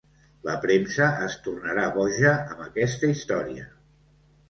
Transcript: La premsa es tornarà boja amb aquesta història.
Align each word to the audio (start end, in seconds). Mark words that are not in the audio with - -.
La 0.45 0.55
premsa 0.63 1.09
es 1.27 1.37
tornarà 1.49 1.85
boja 1.99 2.35
amb 2.49 2.67
aquesta 2.69 3.15
història. 3.15 3.73